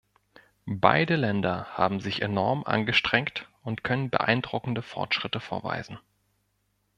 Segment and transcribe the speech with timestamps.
[0.65, 5.99] Beide Länder haben sich enorm angestrengt und können beeindruckende Fortschritte vorweisen.